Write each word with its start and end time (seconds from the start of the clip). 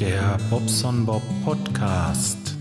Der 0.00 0.38
Bobson 0.48 1.04
Bob 1.04 1.22
Podcast. 1.44 2.56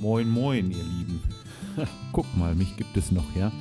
Moin, 0.00 0.28
moin, 0.28 0.72
ihr 0.72 0.82
Lieben. 0.82 1.22
Guck 2.12 2.36
mal, 2.36 2.56
mich 2.56 2.76
gibt 2.76 2.96
es 2.96 3.12
noch, 3.12 3.36
ja? 3.36 3.52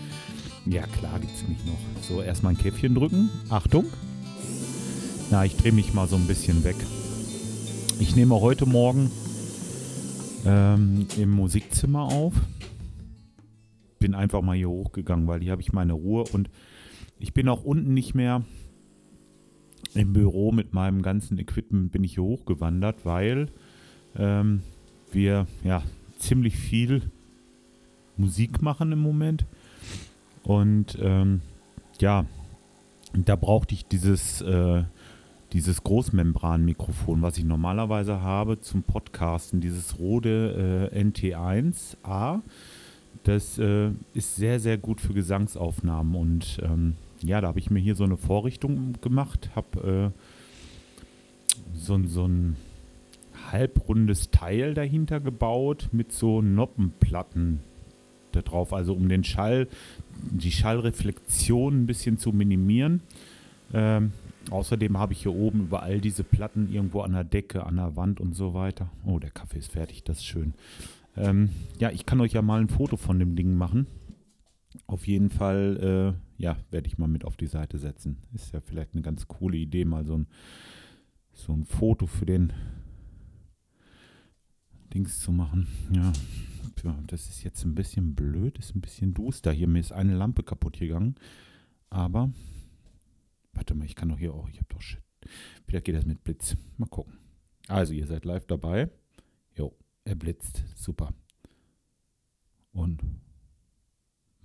Ja, 0.66 0.88
klar 0.88 1.20
gibt 1.20 1.36
es 1.36 1.48
mich 1.48 1.64
noch. 1.66 1.78
So, 2.02 2.24
erstmal 2.24 2.54
ein 2.54 2.58
Käffchen 2.58 2.96
drücken. 2.96 3.30
Achtung. 3.52 3.86
Na, 5.30 5.46
ich 5.46 5.56
drehe 5.58 5.74
mich 5.74 5.94
mal 5.94 6.08
so 6.08 6.16
ein 6.16 6.26
bisschen 6.26 6.64
weg. 6.64 6.78
Ich 8.00 8.16
nehme 8.16 8.42
heute 8.42 8.66
Morgen 8.66 9.12
ähm, 10.44 11.06
im 11.18 11.30
Musikzimmer 11.30 12.02
auf. 12.02 12.34
Bin 14.00 14.16
einfach 14.16 14.42
mal 14.42 14.58
hier 14.58 14.70
hochgegangen, 14.70 15.28
weil 15.28 15.42
hier 15.42 15.52
habe 15.52 15.62
ich 15.62 15.72
meine 15.72 15.94
Ruhe 15.94 16.24
und 16.34 16.50
ich 17.20 17.32
bin 17.32 17.48
auch 17.48 17.64
unten 17.64 17.94
nicht 17.94 18.16
mehr 18.16 18.44
im 19.96 20.14
Büro 20.14 20.52
mit 20.52 20.74
meinem 20.74 21.02
ganzen 21.02 21.38
Equipment 21.38 21.92
bin 21.92 22.04
ich 22.04 22.16
hier 22.16 22.24
hochgewandert, 22.24 23.06
weil 23.06 23.50
ähm, 24.18 24.62
wir 25.12 25.48
ja 25.64 25.84
ziemlich 26.18 26.58
viel 26.58 27.04
Musik 28.18 28.62
machen 28.62 28.92
im 28.92 29.00
Moment. 29.00 29.46
Und 30.44 30.98
ähm, 31.02 31.42
ja, 32.00 32.26
da 33.14 33.36
brauchte 33.36 33.74
ich 33.74 33.86
dieses, 33.86 34.42
äh, 34.42 34.84
dieses 35.54 35.84
Großmembran-Mikrofon, 35.84 37.22
was 37.22 37.38
ich 37.38 37.44
normalerweise 37.44 38.22
habe 38.22 38.60
zum 38.60 38.84
Podcasten, 38.84 39.62
dieses 39.62 40.00
Rode 40.00 40.90
äh, 40.92 41.00
NT1A. 41.00 42.42
Das 43.24 43.58
äh, 43.58 43.92
ist 44.14 44.36
sehr, 44.36 44.60
sehr 44.60 44.78
gut 44.78 45.00
für 45.00 45.14
Gesangsaufnahmen 45.14 46.16
und 46.16 46.60
ähm, 46.62 46.96
ja, 47.24 47.42
da 47.42 47.48
habe 47.48 47.60
ich 47.60 47.70
mir 47.70 47.80
hier 47.80 47.96
so 47.96 48.04
eine 48.04 48.18
Vorrichtung 48.18 48.94
gemacht, 49.02 49.52
habe 49.56 50.14
äh, 50.14 51.78
so, 51.78 52.00
so 52.06 52.28
ein 52.28 52.56
halbrundes 53.52 54.32
Teil 54.32 54.74
dahinter 54.74 55.20
gebaut 55.20 55.90
mit 55.92 56.12
so 56.12 56.42
Noppenplatten 56.42 57.60
da 58.32 58.42
drauf, 58.42 58.74
also 58.74 58.94
um 58.94 59.08
den 59.10 59.24
Schall, 59.24 59.68
die 60.32 60.52
Schallreflexion 60.52 61.84
ein 61.84 61.86
bisschen 61.86 62.18
zu 62.18 62.32
minimieren. 62.32 63.02
Ähm, 63.74 64.12
außerdem 64.50 64.98
habe 64.98 65.14
ich 65.14 65.22
hier 65.22 65.36
oben 65.36 65.62
über 65.62 65.84
all 65.84 66.02
diese 66.02 66.24
Platten 66.24 66.72
irgendwo 66.72 67.02
an 67.02 67.14
der 67.14 67.24
Decke, 67.24 67.66
an 67.66 67.76
der 67.78 67.96
Wand 67.96 68.20
und 68.20 68.36
so 68.36 68.54
weiter. 68.54 68.90
Oh, 69.06 69.20
der 69.20 69.32
Kaffee 69.32 69.60
ist 69.60 69.72
fertig, 69.72 70.04
das 70.04 70.18
ist 70.18 70.26
schön. 70.26 70.54
Ähm, 71.16 71.50
ja, 71.80 71.92
ich 71.92 72.06
kann 72.06 72.22
euch 72.22 72.34
ja 72.34 72.42
mal 72.42 72.60
ein 72.60 72.70
Foto 72.70 72.98
von 72.98 73.20
dem 73.20 73.36
Ding 73.36 73.56
machen. 73.56 73.88
Auf 74.86 75.08
jeden 75.08 75.30
Fall, 75.30 76.18
äh, 76.38 76.42
ja, 76.42 76.58
werde 76.70 76.88
ich 76.88 76.98
mal 76.98 77.08
mit 77.08 77.26
auf 77.26 77.38
die 77.38 77.48
Seite 77.48 77.78
setzen. 77.78 78.18
Ist 78.34 78.54
ja 78.54 78.62
vielleicht 78.62 78.94
eine 78.94 79.02
ganz 79.02 79.28
coole 79.28 79.58
Idee, 79.58 79.86
mal 79.86 80.06
so 80.06 80.18
ein, 80.18 80.28
so 81.32 81.54
ein 81.54 81.66
Foto 81.66 82.06
für 82.06 82.26
den 82.26 82.54
Dings 84.94 85.20
zu 85.20 85.32
machen. 85.32 85.68
Ja, 85.92 86.12
das 87.08 87.30
ist 87.30 87.44
jetzt 87.44 87.64
ein 87.64 87.76
bisschen 87.76 88.14
blöd, 88.14 88.58
ist 88.60 88.76
ein 88.76 88.82
bisschen 88.82 89.14
duster. 89.14 89.52
Hier, 89.52 89.68
mir 89.68 89.80
ist 89.80 89.94
eine 89.94 90.16
Lampe 90.16 90.44
kaputt 90.44 90.78
gegangen. 90.80 91.16
Aber, 91.90 92.32
warte 93.54 93.74
mal, 93.74 93.86
ich 93.86 93.96
kann 93.96 94.10
doch 94.10 94.20
hier 94.20 94.34
auch, 94.34 94.50
ich 94.50 94.58
habe 94.58 94.68
doch 94.70 94.82
Shit. 94.82 95.02
Vielleicht 95.66 95.86
geht 95.86 95.96
das 95.96 96.06
mit 96.06 96.24
Blitz. 96.24 96.58
Mal 96.78 96.88
gucken. 96.88 97.18
Also, 97.68 97.94
ihr 97.94 98.06
seid 98.06 98.26
live 98.26 98.46
dabei. 98.46 98.90
Jo, 99.56 99.74
er 100.04 100.16
blitzt. 100.16 100.64
Super. 100.76 101.14
Und 102.74 103.02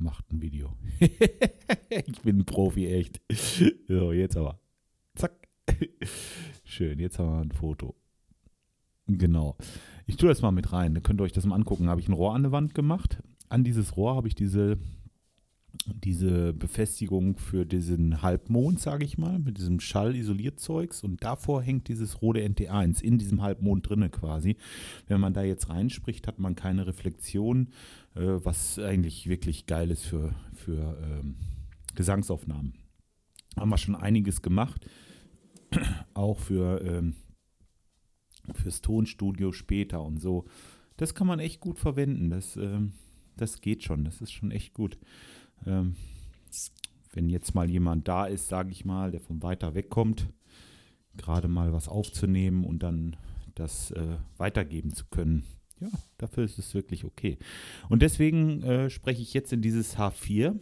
macht 0.00 0.32
ein 0.32 0.42
Video. 0.42 0.72
ich 1.00 2.22
bin 2.22 2.40
ein 2.40 2.44
Profi, 2.44 2.86
echt. 2.86 3.20
So, 3.88 4.12
jetzt 4.12 4.36
aber. 4.36 4.60
Zack. 5.14 5.48
Schön, 6.64 6.98
jetzt 6.98 7.18
haben 7.18 7.30
wir 7.30 7.40
ein 7.40 7.52
Foto. 7.52 7.94
Genau. 9.06 9.56
Ich 10.06 10.16
tue 10.16 10.28
das 10.28 10.42
mal 10.42 10.50
mit 10.50 10.72
rein. 10.72 10.94
Dann 10.94 11.02
könnt 11.02 11.20
ihr 11.20 11.24
euch 11.24 11.32
das 11.32 11.46
mal 11.46 11.54
angucken. 11.54 11.88
Habe 11.88 12.00
ich 12.00 12.08
ein 12.08 12.12
Rohr 12.12 12.34
an 12.34 12.42
der 12.42 12.52
Wand 12.52 12.74
gemacht. 12.74 13.22
An 13.48 13.64
dieses 13.64 13.96
Rohr 13.96 14.14
habe 14.16 14.28
ich 14.28 14.34
diese, 14.34 14.78
diese 15.84 16.52
Befestigung 16.52 17.36
für 17.36 17.64
diesen 17.64 18.22
Halbmond, 18.22 18.80
sage 18.80 19.04
ich 19.04 19.18
mal, 19.18 19.38
mit 19.38 19.58
diesem 19.58 19.80
Schallisolierzeugs. 19.80 21.04
Und 21.04 21.22
davor 21.22 21.62
hängt 21.62 21.88
dieses 21.88 22.22
rote 22.22 22.40
NT1 22.40 23.02
in 23.02 23.18
diesem 23.18 23.42
Halbmond 23.42 23.88
drinne 23.88 24.10
quasi. 24.10 24.56
Wenn 25.06 25.20
man 25.20 25.34
da 25.34 25.42
jetzt 25.42 25.68
reinspricht, 25.68 26.26
hat 26.26 26.38
man 26.38 26.54
keine 26.54 26.86
Reflexion, 26.86 27.68
äh, 28.14 28.20
was 28.20 28.78
eigentlich 28.78 29.28
wirklich 29.28 29.66
geil 29.66 29.90
ist 29.90 30.04
für, 30.04 30.34
für 30.54 30.98
ähm, 31.02 31.36
Gesangsaufnahmen. 31.94 32.74
Haben 33.56 33.70
wir 33.70 33.78
schon 33.78 33.96
einiges 33.96 34.42
gemacht. 34.42 34.88
Auch 36.14 36.38
für. 36.38 36.82
Ähm, 36.82 37.14
fürs 38.54 38.80
Tonstudio 38.80 39.52
später 39.52 40.02
und 40.02 40.20
so. 40.20 40.44
Das 40.96 41.14
kann 41.14 41.26
man 41.26 41.38
echt 41.38 41.60
gut 41.60 41.78
verwenden. 41.78 42.30
Das, 42.30 42.56
ähm, 42.56 42.92
das 43.36 43.60
geht 43.60 43.84
schon. 43.84 44.04
Das 44.04 44.20
ist 44.20 44.32
schon 44.32 44.50
echt 44.50 44.74
gut. 44.74 44.98
Ähm, 45.66 45.96
wenn 47.12 47.28
jetzt 47.28 47.54
mal 47.54 47.70
jemand 47.70 48.08
da 48.08 48.26
ist, 48.26 48.48
sage 48.48 48.70
ich 48.70 48.84
mal, 48.84 49.10
der 49.10 49.20
von 49.20 49.42
weiter 49.42 49.74
weg 49.74 49.90
kommt, 49.90 50.28
gerade 51.16 51.48
mal 51.48 51.72
was 51.72 51.88
aufzunehmen 51.88 52.64
und 52.64 52.82
dann 52.82 53.16
das 53.54 53.90
äh, 53.92 54.16
weitergeben 54.36 54.94
zu 54.94 55.06
können. 55.06 55.44
Ja, 55.80 55.88
dafür 56.16 56.44
ist 56.44 56.58
es 56.58 56.74
wirklich 56.74 57.04
okay. 57.04 57.38
Und 57.88 58.02
deswegen 58.02 58.62
äh, 58.62 58.90
spreche 58.90 59.22
ich 59.22 59.34
jetzt 59.34 59.52
in 59.52 59.62
dieses 59.62 59.96
H4. 59.96 60.58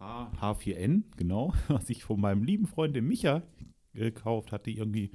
H, 0.00 0.32
H4N, 0.40 1.04
genau, 1.16 1.52
was 1.68 1.90
ich 1.90 2.04
von 2.04 2.20
meinem 2.20 2.44
lieben 2.44 2.66
Freund 2.66 3.00
Micha 3.00 3.42
gekauft 3.92 4.50
hatte, 4.50 4.70
irgendwie 4.70 5.12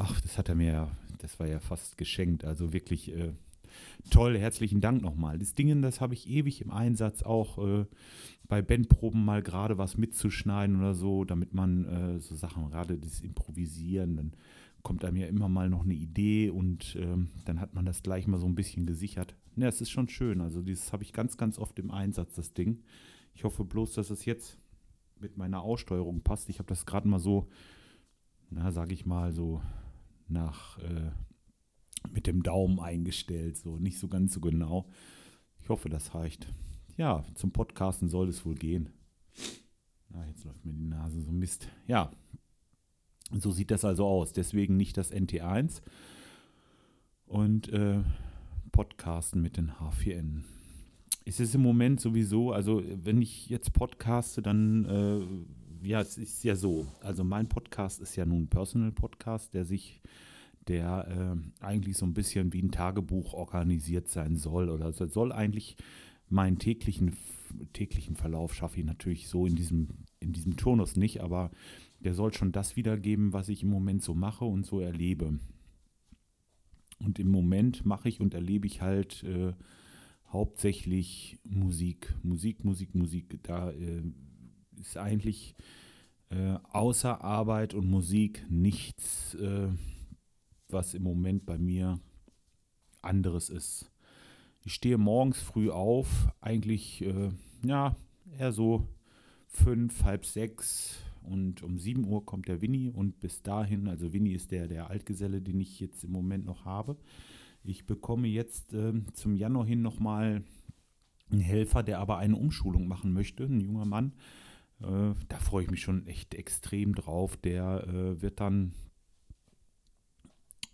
Ach, 0.00 0.20
das 0.20 0.38
hat 0.38 0.48
er 0.48 0.54
mir 0.54 0.72
ja, 0.72 0.96
das 1.18 1.40
war 1.40 1.48
ja 1.48 1.58
fast 1.58 1.98
geschenkt. 1.98 2.44
Also 2.44 2.72
wirklich 2.72 3.12
äh, 3.12 3.32
toll, 4.10 4.38
herzlichen 4.38 4.80
Dank 4.80 5.02
nochmal. 5.02 5.38
Das 5.38 5.54
Ding, 5.54 5.82
das 5.82 6.00
habe 6.00 6.14
ich 6.14 6.28
ewig 6.28 6.60
im 6.60 6.70
Einsatz, 6.70 7.22
auch 7.22 7.58
äh, 7.58 7.86
bei 8.48 8.62
Bandproben 8.62 9.24
mal 9.24 9.42
gerade 9.42 9.78
was 9.78 9.96
mitzuschneiden 9.96 10.76
oder 10.76 10.94
so, 10.94 11.24
damit 11.24 11.54
man 11.54 11.84
äh, 11.84 12.20
so 12.20 12.34
Sachen, 12.34 12.70
gerade 12.70 12.98
das 12.98 13.20
Improvisieren, 13.20 14.16
dann 14.16 14.32
kommt 14.82 15.04
einem 15.04 15.16
ja 15.16 15.26
immer 15.26 15.48
mal 15.48 15.68
noch 15.68 15.84
eine 15.84 15.94
Idee 15.94 16.50
und 16.50 16.96
ähm, 16.98 17.28
dann 17.44 17.60
hat 17.60 17.74
man 17.74 17.84
das 17.84 18.02
gleich 18.02 18.26
mal 18.26 18.38
so 18.38 18.46
ein 18.46 18.54
bisschen 18.54 18.86
gesichert. 18.86 19.34
Ja, 19.56 19.66
es 19.66 19.80
ist 19.80 19.90
schon 19.90 20.08
schön. 20.08 20.40
Also 20.40 20.62
dieses 20.62 20.92
habe 20.92 21.02
ich 21.02 21.12
ganz, 21.12 21.36
ganz 21.36 21.58
oft 21.58 21.78
im 21.78 21.90
Einsatz, 21.90 22.34
das 22.34 22.54
Ding. 22.54 22.82
Ich 23.34 23.44
hoffe 23.44 23.64
bloß, 23.64 23.94
dass 23.94 24.10
es 24.10 24.24
jetzt 24.24 24.58
mit 25.20 25.36
meiner 25.36 25.62
Aussteuerung 25.62 26.22
passt. 26.22 26.48
Ich 26.48 26.58
habe 26.58 26.68
das 26.68 26.86
gerade 26.86 27.08
mal 27.08 27.18
so, 27.18 27.48
na, 28.50 28.70
sage 28.70 28.94
ich 28.94 29.04
mal, 29.04 29.32
so 29.32 29.60
nach 30.28 30.78
äh, 30.78 31.10
mit 32.12 32.26
dem 32.26 32.42
Daumen 32.42 32.80
eingestellt, 32.80 33.56
so 33.56 33.78
nicht 33.78 33.98
so 33.98 34.08
ganz 34.08 34.34
so 34.34 34.40
genau. 34.40 34.88
Ich 35.60 35.68
hoffe, 35.68 35.88
das 35.88 36.14
reicht. 36.14 36.52
Ja, 36.96 37.24
zum 37.34 37.52
Podcasten 37.52 38.08
soll 38.08 38.28
es 38.28 38.44
wohl 38.44 38.54
gehen. 38.54 38.90
Ah, 40.12 40.24
jetzt 40.26 40.44
läuft 40.44 40.64
mir 40.64 40.72
die 40.72 40.86
Nase 40.86 41.20
so 41.20 41.30
Mist. 41.30 41.68
Ja, 41.86 42.10
so 43.30 43.50
sieht 43.50 43.70
das 43.70 43.84
also 43.84 44.06
aus. 44.06 44.32
Deswegen 44.32 44.76
nicht 44.76 44.96
das 44.96 45.12
NT1 45.12 45.82
und 47.26 47.68
äh, 47.68 48.00
Podcasten 48.72 49.42
mit 49.42 49.56
den 49.56 49.72
H4N. 49.72 50.42
Es 51.24 51.40
ist 51.40 51.54
im 51.54 51.60
Moment 51.60 52.00
sowieso, 52.00 52.52
also 52.52 52.82
wenn 52.86 53.20
ich 53.20 53.50
jetzt 53.50 53.74
podcaste, 53.74 54.40
dann, 54.40 54.84
äh, 54.86 55.86
ja, 55.86 56.00
es 56.00 56.16
ist 56.16 56.42
ja 56.42 56.56
so. 56.56 56.86
Also 57.00 57.22
mein 57.22 57.48
Podcast 57.48 58.00
ist 58.00 58.16
ja 58.16 58.24
nun 58.24 58.44
ein 58.44 58.48
Personal 58.48 58.92
Podcast, 58.92 59.52
der 59.52 59.66
sich 59.66 60.00
der 60.68 61.08
äh, 61.60 61.64
eigentlich 61.64 61.96
so 61.96 62.06
ein 62.06 62.14
bisschen 62.14 62.52
wie 62.52 62.62
ein 62.62 62.70
Tagebuch 62.70 63.34
organisiert 63.34 64.08
sein 64.08 64.36
soll. 64.36 64.68
Oder 64.68 64.88
es 64.88 64.98
soll 65.12 65.32
eigentlich 65.32 65.76
meinen 66.28 66.58
täglichen, 66.58 67.16
täglichen 67.72 68.16
Verlauf 68.16 68.54
schaffe 68.54 68.78
ich 68.80 68.86
natürlich 68.86 69.28
so 69.28 69.46
in 69.46 69.56
diesem, 69.56 69.88
in 70.20 70.32
diesem 70.32 70.56
Turnus 70.56 70.96
nicht, 70.96 71.22
aber 71.22 71.50
der 72.00 72.14
soll 72.14 72.32
schon 72.32 72.52
das 72.52 72.76
wiedergeben, 72.76 73.32
was 73.32 73.48
ich 73.48 73.62
im 73.62 73.70
Moment 73.70 74.02
so 74.02 74.14
mache 74.14 74.44
und 74.44 74.66
so 74.66 74.80
erlebe. 74.80 75.38
Und 76.98 77.18
im 77.18 77.30
Moment 77.30 77.86
mache 77.86 78.08
ich 78.08 78.20
und 78.20 78.34
erlebe 78.34 78.66
ich 78.66 78.82
halt 78.82 79.22
äh, 79.24 79.52
hauptsächlich 80.28 81.38
Musik. 81.44 82.14
Musik, 82.22 82.64
Musik, 82.64 82.94
Musik. 82.94 83.40
Da 83.44 83.70
äh, 83.70 84.02
ist 84.78 84.96
eigentlich 84.96 85.54
äh, 86.30 86.56
außer 86.72 87.22
Arbeit 87.22 87.74
und 87.74 87.88
Musik 87.88 88.44
nichts 88.50 89.34
äh, 89.34 89.68
was 90.70 90.94
im 90.94 91.02
Moment 91.02 91.46
bei 91.46 91.58
mir 91.58 91.98
anderes 93.02 93.48
ist. 93.48 93.90
Ich 94.64 94.74
stehe 94.74 94.98
morgens 94.98 95.40
früh 95.40 95.70
auf, 95.70 96.28
eigentlich 96.40 97.02
äh, 97.02 97.30
ja 97.64 97.96
eher 98.38 98.52
so 98.52 98.86
fünf, 99.46 100.04
halb 100.04 100.26
sechs 100.26 100.98
und 101.22 101.62
um 101.62 101.78
sieben 101.78 102.06
Uhr 102.06 102.24
kommt 102.26 102.48
der 102.48 102.60
Winnie 102.60 102.90
und 102.90 103.20
bis 103.20 103.42
dahin, 103.42 103.88
also 103.88 104.12
Winnie 104.12 104.34
ist 104.34 104.50
der, 104.50 104.68
der 104.68 104.90
Altgeselle, 104.90 105.40
den 105.40 105.60
ich 105.60 105.80
jetzt 105.80 106.04
im 106.04 106.12
Moment 106.12 106.44
noch 106.44 106.64
habe. 106.64 106.96
Ich 107.64 107.86
bekomme 107.86 108.28
jetzt 108.28 108.74
äh, 108.74 108.92
zum 109.14 109.34
Januar 109.36 109.66
hin 109.66 109.82
nochmal 109.82 110.42
einen 111.30 111.40
Helfer, 111.40 111.82
der 111.82 111.98
aber 111.98 112.18
eine 112.18 112.36
Umschulung 112.36 112.88
machen 112.88 113.12
möchte, 113.12 113.44
ein 113.44 113.60
junger 113.60 113.84
Mann, 113.84 114.12
Äh, 114.80 115.14
da 115.28 115.38
freue 115.40 115.64
ich 115.64 115.70
mich 115.70 115.82
schon 115.82 116.06
echt 116.06 116.34
extrem 116.34 116.94
drauf. 116.94 117.36
Der 117.36 117.84
äh, 117.88 118.22
wird 118.22 118.40
dann 118.40 118.72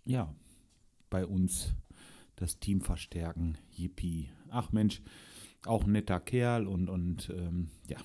ja 0.05 0.35
bei 1.11 1.27
uns 1.27 1.75
das 2.37 2.59
Team 2.59 2.81
verstärken. 2.81 3.59
Yippie. 3.71 4.29
Ach 4.51 4.73
Mensch, 4.73 5.03
auch 5.65 5.85
ein 5.85 5.93
netter 5.93 6.21
Kerl 6.21 6.67
und, 6.67 6.89
und 6.89 7.31
ähm, 7.31 7.69
ja, 7.89 7.99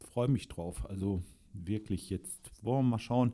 freue 0.00 0.28
mich 0.28 0.48
drauf. 0.48 0.88
Also 0.88 1.22
wirklich 1.52 2.10
jetzt 2.10 2.50
wollen 2.62 2.86
wir 2.86 2.90
mal 2.90 2.98
schauen, 2.98 3.32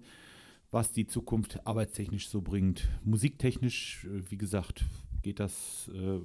was 0.70 0.92
die 0.92 1.06
Zukunft 1.06 1.66
arbeitstechnisch 1.66 2.28
so 2.28 2.40
bringt. 2.40 2.88
Musiktechnisch, 3.04 4.06
äh, 4.06 4.30
wie 4.30 4.38
gesagt, 4.38 4.84
geht 5.22 5.38
das 5.38 5.90
äh, 5.94 6.20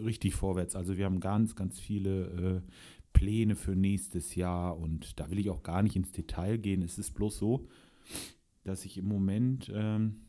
richtig 0.00 0.34
vorwärts. 0.34 0.76
Also 0.76 0.96
wir 0.96 1.04
haben 1.04 1.20
ganz, 1.20 1.56
ganz 1.56 1.80
viele 1.80 2.24
äh, 2.26 2.60
Pläne 3.12 3.56
für 3.56 3.76
nächstes 3.76 4.34
Jahr 4.34 4.76
und 4.78 5.18
da 5.20 5.30
will 5.30 5.38
ich 5.38 5.50
auch 5.50 5.62
gar 5.62 5.82
nicht 5.82 5.96
ins 5.96 6.12
Detail 6.12 6.58
gehen. 6.58 6.82
Es 6.82 6.98
ist 6.98 7.12
bloß 7.12 7.38
so, 7.38 7.68
dass 8.64 8.84
ich 8.84 8.98
im 8.98 9.06
Moment 9.06 9.70
ähm, 9.74 10.22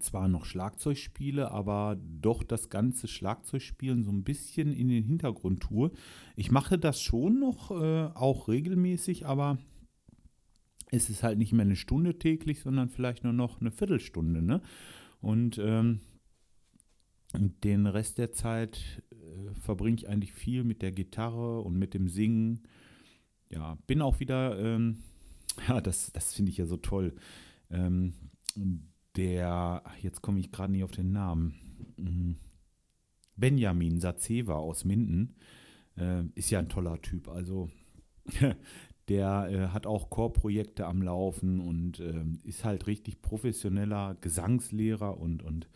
zwar 0.00 0.28
noch 0.28 0.44
Schlagzeug 0.44 0.96
spiele, 0.96 1.50
aber 1.50 1.98
doch 2.20 2.42
das 2.42 2.70
ganze 2.70 3.08
Schlagzeugspielen 3.08 4.04
so 4.04 4.10
ein 4.10 4.24
bisschen 4.24 4.72
in 4.72 4.88
den 4.88 5.04
Hintergrund 5.04 5.60
tue. 5.60 5.90
Ich 6.36 6.50
mache 6.50 6.78
das 6.78 7.00
schon 7.00 7.40
noch, 7.40 7.70
äh, 7.70 8.10
auch 8.14 8.48
regelmäßig, 8.48 9.26
aber 9.26 9.58
es 10.90 11.10
ist 11.10 11.22
halt 11.22 11.38
nicht 11.38 11.52
mehr 11.52 11.64
eine 11.64 11.76
Stunde 11.76 12.18
täglich, 12.18 12.60
sondern 12.60 12.88
vielleicht 12.88 13.24
nur 13.24 13.32
noch 13.32 13.60
eine 13.60 13.70
Viertelstunde. 13.70 14.42
Ne? 14.42 14.60
Und 15.20 15.58
ähm, 15.58 16.00
den 17.34 17.86
Rest 17.86 18.18
der 18.18 18.32
Zeit 18.32 19.02
äh, 19.10 19.54
verbringe 19.54 19.96
ich 19.96 20.08
eigentlich 20.08 20.32
viel 20.32 20.64
mit 20.64 20.82
der 20.82 20.92
Gitarre 20.92 21.60
und 21.62 21.78
mit 21.78 21.94
dem 21.94 22.08
Singen. 22.08 22.62
Ja, 23.50 23.78
bin 23.86 24.02
auch 24.02 24.20
wieder, 24.20 24.58
ähm, 24.58 24.98
ja, 25.68 25.80
das, 25.80 26.12
das 26.12 26.34
finde 26.34 26.50
ich 26.50 26.58
ja 26.58 26.66
so 26.66 26.76
toll. 26.76 27.14
Ähm, 27.70 28.14
der, 29.16 29.82
jetzt 30.00 30.22
komme 30.22 30.40
ich 30.40 30.52
gerade 30.52 30.72
nicht 30.72 30.84
auf 30.84 30.90
den 30.90 31.12
Namen, 31.12 31.54
mhm. 31.96 32.36
Benjamin 33.36 34.00
Sazeva 34.00 34.54
aus 34.54 34.84
Minden, 34.84 35.36
äh, 35.96 36.24
ist 36.34 36.50
ja 36.50 36.58
ein 36.58 36.68
toller 36.68 37.00
Typ. 37.00 37.28
Also 37.28 37.70
der 39.08 39.48
äh, 39.50 39.68
hat 39.68 39.86
auch 39.86 40.10
Chorprojekte 40.10 40.86
am 40.86 41.02
Laufen 41.02 41.60
und 41.60 42.00
äh, 42.00 42.24
ist 42.44 42.64
halt 42.64 42.86
richtig 42.86 43.22
professioneller 43.22 44.16
Gesangslehrer 44.20 45.18
und, 45.18 45.42
und 45.42 45.68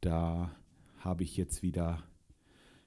da 0.00 0.54
habe 0.98 1.22
ich 1.22 1.36
jetzt 1.36 1.62
wieder 1.62 2.02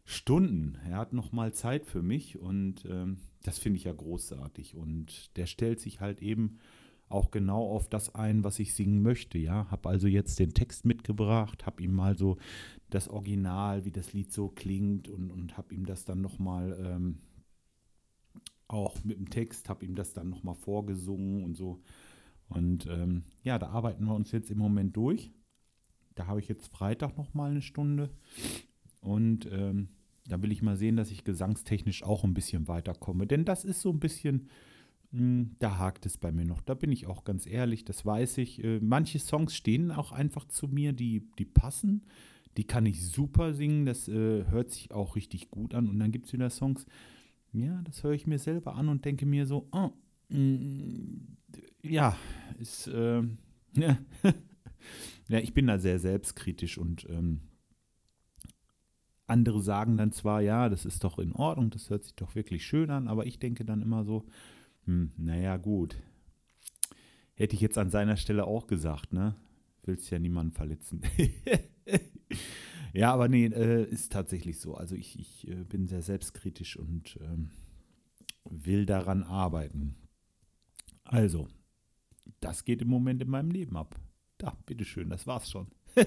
Stunden. 0.04 0.78
Er 0.86 0.98
hat 0.98 1.14
noch 1.14 1.32
mal 1.32 1.54
Zeit 1.54 1.86
für 1.86 2.02
mich 2.02 2.40
und 2.40 2.86
ähm, 2.86 3.18
das 3.44 3.60
finde 3.60 3.78
ich 3.78 3.86
ja 3.86 3.94
großartig. 3.94 4.76
Und 4.76 5.36
der 5.38 5.46
stellt 5.46 5.80
sich 5.80 6.02
halt 6.02 6.22
eben 6.22 6.58
auch 7.10 7.32
genau 7.32 7.70
auf 7.70 7.90
das 7.90 8.16
ein, 8.16 8.44
was 8.44 8.60
ich 8.60 8.74
singen 8.74 9.02
möchte. 9.02 9.38
Ja, 9.38 9.70
habe 9.70 9.90
also 9.90 10.08
jetzt 10.08 10.40
den 10.40 10.54
Text 10.54 10.86
mitgebracht, 10.86 11.66
habe 11.66 11.84
ihm 11.84 11.94
mal 11.94 12.18
so 12.18 12.38
das 12.90 13.10
Original, 13.10 13.86
wie 13.86 13.92
das 13.92 14.14
Lied 14.14 14.32
so 14.32 14.50
klingt 14.50 15.10
und, 15.10 15.32
und 15.32 15.58
habe 15.58 15.74
ihm 15.74 15.86
das 15.86 16.06
dann 16.06 16.22
noch 16.22 16.40
mal 16.40 16.78
ähm, 16.84 17.20
auch 18.68 19.04
mit 19.04 19.18
dem 19.18 19.30
Text, 19.30 19.70
habe 19.70 19.86
ihm 19.86 19.96
das 19.96 20.14
dann 20.14 20.30
noch 20.30 20.44
mal 20.44 20.54
vorgesungen 20.54 21.44
und 21.44 21.56
so. 21.56 21.82
Und 22.48 22.86
ähm, 22.88 23.24
ja, 23.44 23.60
da 23.60 23.70
arbeiten 23.70 24.06
wir 24.06 24.16
uns 24.16 24.32
jetzt 24.32 24.52
im 24.52 24.58
Moment 24.58 24.96
durch. 24.96 25.32
Da 26.16 26.28
habe 26.28 26.40
ich 26.40 26.48
jetzt 26.48 26.68
Freitag 26.68 27.18
noch 27.18 27.34
mal 27.34 27.52
eine 27.52 27.62
Stunde 27.62 28.10
und 29.02 29.50
ähm, 29.52 29.90
da 30.28 30.42
will 30.42 30.52
ich 30.52 30.62
mal 30.62 30.78
sehen, 30.78 30.96
dass 30.96 31.12
ich 31.12 31.24
gesangstechnisch 31.24 32.04
auch 32.04 32.24
ein 32.24 32.34
bisschen 32.34 32.68
weiterkomme. 32.68 33.28
Denn 33.28 33.44
das 33.44 33.66
ist 33.66 33.82
so 33.82 33.90
ein 33.90 34.00
bisschen 34.00 34.48
hm, 35.12 35.56
da 35.60 35.78
hakt 35.78 36.06
es 36.06 36.18
bei 36.18 36.32
mir 36.32 36.46
noch. 36.46 36.62
Da 36.62 36.74
bin 36.74 36.92
ich 36.92 37.06
auch 37.08 37.24
ganz 37.24 37.46
ehrlich, 37.46 37.84
das 37.84 38.06
weiß 38.06 38.38
ich. 38.38 38.64
Äh, 38.64 38.80
manche 38.82 39.20
Songs 39.20 39.56
stehen 39.56 39.92
auch 39.92 40.12
einfach 40.12 40.46
zu 40.46 40.68
mir, 40.68 40.94
die, 40.94 41.28
die 41.38 41.46
passen. 41.46 42.06
Die 42.58 42.66
kann 42.66 42.86
ich 42.86 43.06
super 43.08 43.54
singen, 43.54 43.86
das 43.86 44.08
äh, 44.08 44.46
hört 44.50 44.72
sich 44.72 44.92
auch 44.92 45.16
richtig 45.16 45.52
gut 45.52 45.74
an. 45.74 45.88
Und 45.88 46.00
dann 46.00 46.12
gibt 46.12 46.28
es 46.28 46.34
wieder 46.34 46.50
Songs, 46.50 46.86
ja, 47.54 47.82
das 47.84 48.04
höre 48.04 48.12
ich 48.12 48.28
mir 48.28 48.40
selber 48.40 48.76
an 48.76 48.90
und 48.90 49.06
denke 49.06 49.26
mir 49.26 49.46
so, 49.46 49.68
oh, 49.72 49.92
mm, 50.30 51.38
ja, 51.84 52.18
ist, 52.60 52.88
äh, 52.88 53.22
ja. 53.76 53.98
ja, 55.30 55.40
ich 55.40 55.54
bin 55.54 55.68
da 55.68 55.78
sehr 55.80 56.00
selbstkritisch 56.00 56.78
und 56.78 57.08
ähm, 57.10 57.42
andere 59.32 59.62
sagen 59.62 59.98
dann 59.98 60.12
zwar, 60.12 60.42
ja, 60.42 60.70
das 60.70 60.86
ist 60.86 61.04
doch 61.04 61.18
in 61.18 61.34
Ordnung, 61.34 61.70
das 61.72 61.90
hört 61.90 62.04
sich 62.04 62.16
doch 62.16 62.36
wirklich 62.36 62.66
schön 62.66 62.92
an, 62.92 63.08
aber 63.08 63.26
ich 63.26 63.40
denke 63.40 63.66
dann 63.66 63.82
immer 63.82 64.04
so, 64.04 64.26
hm, 64.86 65.12
naja, 65.18 65.58
gut. 65.58 65.96
Hätte 67.34 67.56
ich 67.56 67.62
jetzt 67.62 67.78
an 67.78 67.90
seiner 67.90 68.18
Stelle 68.18 68.46
auch 68.46 68.68
gesagt, 68.68 69.14
ne? 69.14 69.36
Willst 69.84 70.12
ja 70.12 70.20
niemanden 70.20 70.54
verletzen. 70.54 71.02
ja, 72.94 73.12
aber 73.12 73.30
nee, 73.30 73.46
äh, 73.46 73.90
ist 73.90 74.12
tatsächlich 74.12 74.60
so. 74.60 74.76
Also 74.76 74.96
ich, 74.96 75.18
ich 75.18 75.48
äh, 75.48 75.64
bin 75.64 75.88
sehr 75.88 76.04
selbstkritisch 76.04 76.78
und 76.78 77.18
ähm, 77.22 77.50
will 78.48 78.86
daran 78.86 79.24
arbeiten. 79.24 79.96
Also, 81.04 81.48
das 82.42 82.64
geht 82.64 82.82
im 82.82 82.90
Moment 82.90 83.22
in 83.22 83.30
meinem 83.30 83.50
Leben 83.50 83.76
ab. 83.76 84.00
Da, 84.38 84.58
bitteschön, 84.66 85.10
das 85.10 85.26
war's 85.26 85.50
schon. 85.50 85.68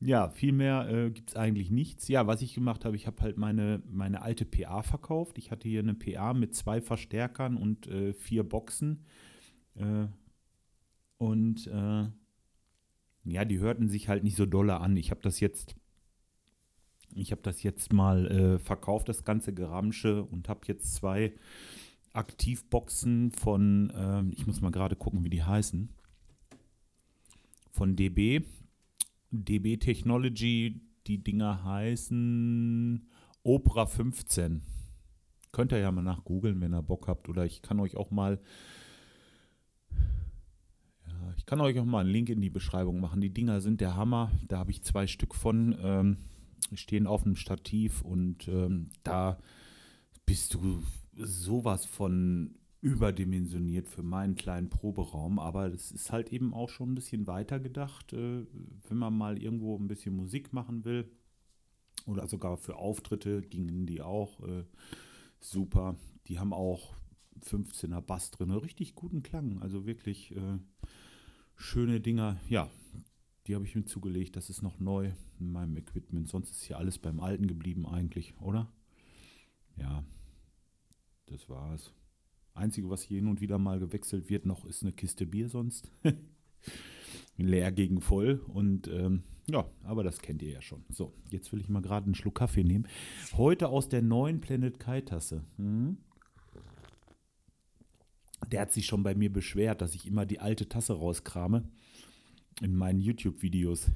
ja, 0.00 0.28
viel 0.30 0.52
mehr 0.52 0.88
äh, 0.88 1.10
gibt 1.10 1.30
es 1.30 1.36
eigentlich 1.36 1.70
nichts. 1.70 2.08
Ja, 2.08 2.26
was 2.26 2.42
ich 2.42 2.54
gemacht 2.54 2.84
habe, 2.84 2.96
ich 2.96 3.06
habe 3.06 3.20
halt 3.22 3.36
meine, 3.36 3.82
meine 3.90 4.22
alte 4.22 4.44
PA 4.44 4.82
verkauft. 4.82 5.38
Ich 5.38 5.50
hatte 5.50 5.68
hier 5.68 5.80
eine 5.80 5.94
PA 5.94 6.34
mit 6.34 6.54
zwei 6.54 6.80
Verstärkern 6.80 7.56
und 7.56 7.86
äh, 7.86 8.12
vier 8.12 8.42
Boxen. 8.44 9.04
Äh, 9.74 10.06
und 11.18 11.66
äh, 11.66 12.06
ja, 13.24 13.44
die 13.44 13.58
hörten 13.58 13.88
sich 13.88 14.08
halt 14.08 14.24
nicht 14.24 14.36
so 14.36 14.46
dolle 14.46 14.80
an. 14.80 14.96
Ich 14.96 15.10
habe 15.10 15.20
das 15.20 15.40
jetzt, 15.40 15.76
ich 17.14 17.30
habe 17.32 17.42
das 17.42 17.62
jetzt 17.62 17.92
mal 17.92 18.26
äh, 18.26 18.58
verkauft, 18.58 19.08
das 19.08 19.24
ganze 19.24 19.52
Geramsche, 19.52 20.22
und 20.24 20.48
habe 20.48 20.60
jetzt 20.66 20.94
zwei 20.94 21.32
Aktivboxen 22.12 23.32
von, 23.32 23.92
ähm, 23.94 24.32
ich 24.34 24.46
muss 24.46 24.60
mal 24.60 24.70
gerade 24.70 24.96
gucken, 24.96 25.24
wie 25.24 25.30
die 25.30 25.42
heißen, 25.42 25.90
von 27.70 27.96
DB 27.96 28.42
DB 29.30 29.76
Technology, 29.76 30.80
die 31.06 31.22
Dinger 31.22 31.64
heißen 31.64 33.08
Opera 33.42 33.86
15. 33.86 34.62
Könnt 35.52 35.72
ihr 35.72 35.78
ja 35.78 35.90
mal 35.90 36.02
nachgoogeln, 36.02 36.60
wenn 36.60 36.74
ihr 36.74 36.82
Bock 36.82 37.08
habt. 37.08 37.28
Oder 37.28 37.46
ich 37.46 37.62
kann 37.62 37.80
euch 37.80 37.96
auch 37.96 38.10
mal. 38.10 38.40
Ja, 41.06 41.34
ich 41.36 41.46
kann 41.46 41.60
euch 41.60 41.78
auch 41.78 41.84
mal 41.84 42.00
einen 42.00 42.10
Link 42.10 42.28
in 42.28 42.40
die 42.40 42.50
Beschreibung 42.50 43.00
machen. 43.00 43.20
Die 43.20 43.32
Dinger 43.32 43.60
sind 43.60 43.80
der 43.80 43.96
Hammer. 43.96 44.30
Da 44.46 44.58
habe 44.58 44.70
ich 44.70 44.82
zwei 44.82 45.06
Stück 45.06 45.34
von. 45.34 45.76
Ähm, 45.80 46.16
stehen 46.74 47.06
auf 47.06 47.24
einem 47.24 47.36
Stativ 47.36 48.02
und 48.02 48.48
ähm, 48.48 48.90
da 49.02 49.38
bist 50.26 50.54
du 50.54 50.82
sowas 51.14 51.86
von 51.86 52.54
überdimensioniert 52.80 53.88
für 53.88 54.02
meinen 54.02 54.36
kleinen 54.36 54.70
Proberaum, 54.70 55.38
aber 55.38 55.66
es 55.66 55.90
ist 55.90 56.12
halt 56.12 56.32
eben 56.32 56.54
auch 56.54 56.68
schon 56.68 56.92
ein 56.92 56.94
bisschen 56.94 57.26
weiter 57.26 57.58
gedacht, 57.58 58.12
äh, 58.12 58.46
wenn 58.88 58.96
man 58.96 59.16
mal 59.16 59.42
irgendwo 59.42 59.76
ein 59.76 59.88
bisschen 59.88 60.14
Musik 60.14 60.52
machen 60.52 60.84
will 60.84 61.10
oder 62.06 62.28
sogar 62.28 62.56
für 62.56 62.76
Auftritte 62.76 63.42
gingen 63.42 63.86
die 63.86 64.00
auch 64.00 64.40
äh, 64.46 64.64
super. 65.40 65.96
Die 66.26 66.38
haben 66.38 66.52
auch 66.52 66.94
15er 67.40 68.00
Bass 68.00 68.30
drin, 68.30 68.50
richtig 68.50 68.94
guten 68.94 69.22
Klang, 69.22 69.60
also 69.60 69.86
wirklich 69.86 70.34
äh, 70.36 70.58
schöne 71.56 72.00
Dinger. 72.00 72.40
Ja, 72.48 72.70
die 73.46 73.54
habe 73.54 73.64
ich 73.64 73.74
mir 73.74 73.84
zugelegt, 73.84 74.36
das 74.36 74.50
ist 74.50 74.62
noch 74.62 74.78
neu 74.78 75.10
in 75.40 75.50
meinem 75.50 75.76
Equipment, 75.76 76.28
sonst 76.28 76.50
ist 76.50 76.62
hier 76.62 76.78
alles 76.78 76.98
beim 76.98 77.18
Alten 77.18 77.46
geblieben 77.46 77.86
eigentlich, 77.86 78.38
oder? 78.40 78.70
Ja, 79.76 80.04
das 81.26 81.48
war's. 81.48 81.92
Einzige, 82.58 82.90
was 82.90 83.02
hier 83.02 83.18
hin 83.18 83.28
und 83.28 83.40
wieder 83.40 83.58
mal 83.58 83.78
gewechselt 83.78 84.28
wird, 84.28 84.46
noch 84.46 84.64
ist 84.64 84.82
eine 84.82 84.92
Kiste 84.92 85.26
Bier 85.26 85.48
sonst. 85.48 85.90
Leer 87.36 87.72
gegen 87.72 88.00
voll. 88.00 88.44
Und 88.48 88.88
ähm, 88.88 89.22
ja, 89.46 89.66
aber 89.82 90.04
das 90.04 90.20
kennt 90.20 90.42
ihr 90.42 90.50
ja 90.50 90.62
schon. 90.62 90.84
So, 90.90 91.14
jetzt 91.30 91.52
will 91.52 91.60
ich 91.60 91.68
mal 91.68 91.80
gerade 91.80 92.06
einen 92.06 92.14
Schluck 92.14 92.36
Kaffee 92.36 92.64
nehmen. 92.64 92.86
Heute 93.34 93.68
aus 93.68 93.88
der 93.88 94.02
neuen 94.02 94.40
Planet 94.40 94.78
Kai 94.78 95.00
Tasse. 95.00 95.44
Hm? 95.56 95.98
Der 98.50 98.62
hat 98.62 98.72
sich 98.72 98.86
schon 98.86 99.02
bei 99.02 99.14
mir 99.14 99.32
beschwert, 99.32 99.80
dass 99.80 99.94
ich 99.94 100.06
immer 100.06 100.26
die 100.26 100.40
alte 100.40 100.68
Tasse 100.68 100.94
rauskrame 100.94 101.68
in 102.60 102.76
meinen 102.76 103.00
YouTube-Videos. 103.00 103.90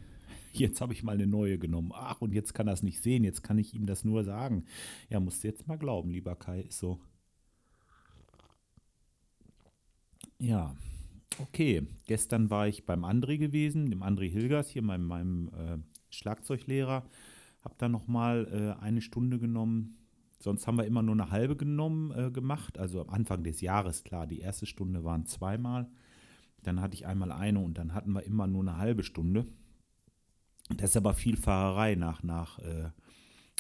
Jetzt 0.53 0.81
habe 0.81 0.93
ich 0.93 1.03
mal 1.03 1.13
eine 1.13 1.27
neue 1.27 1.59
genommen. 1.59 1.93
Ach, 1.95 2.21
und 2.21 2.33
jetzt 2.33 2.53
kann 2.53 2.67
er 2.67 2.75
es 2.75 2.83
nicht 2.83 3.01
sehen. 3.01 3.25
Jetzt 3.25 3.43
kann 3.43 3.59
ich 3.59 3.75
ihm 3.75 3.87
das 3.87 4.05
nur 4.05 4.25
sagen. 4.25 4.65
Ja, 5.09 5.21
musst 5.21 5.43
du 5.43 5.49
jetzt 5.49 5.67
mal 5.67 5.79
glauben, 5.79 6.11
lieber 6.11 6.37
Kai. 6.37 6.61
Ist 6.61 6.79
so. 6.79 7.01
Ja, 10.43 10.75
okay. 11.39 11.87
Gestern 12.07 12.51
war 12.51 12.67
ich 12.67 12.85
beim 12.85 13.05
André 13.05 13.39
gewesen, 13.39 13.91
dem 13.91 14.03
André 14.03 14.29
Hilgers, 14.29 14.69
hier 14.69 14.83
meinem, 14.83 15.07
meinem 15.07 15.49
äh, 15.49 15.79
Schlagzeuglehrer. 16.11 17.05
Habe 17.65 17.75
dann 17.79 17.93
nochmal 17.93 18.77
äh, 18.79 18.83
eine 18.83 19.01
Stunde 19.01 19.39
genommen 19.39 20.03
Sonst 20.43 20.67
haben 20.67 20.77
wir 20.77 20.87
immer 20.87 21.03
nur 21.03 21.15
eine 21.15 21.31
halbe 21.31 21.55
genommen, 21.55 22.11
äh, 22.11 22.31
gemacht. 22.33 22.77
Also 22.77 23.01
am 23.01 23.11
Anfang 23.11 23.45
des 23.45 23.61
Jahres, 23.61 24.03
klar, 24.03 24.27
die 24.27 24.41
erste 24.41 24.67
Stunde 24.67 25.05
waren 25.05 25.25
zweimal. 25.27 25.89
Dann 26.65 26.81
hatte 26.81 26.95
ich 26.95 27.07
einmal 27.07 27.31
eine 27.31 27.61
und 27.61 27.79
dann 27.79 27.95
hatten 27.95 28.13
wir 28.13 28.25
immer 28.25 28.49
nur 28.49 28.63
eine 28.63 28.77
halbe 28.77 29.05
Stunde. 29.05 29.47
Das 30.77 30.91
ist 30.91 30.97
aber 30.97 31.15
viel 31.15 31.37
Fahrerei 31.37 31.95
nach, 31.95 32.25
nach, 32.25 32.59
äh, 32.59 32.91